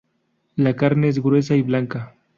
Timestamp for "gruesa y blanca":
1.21-2.15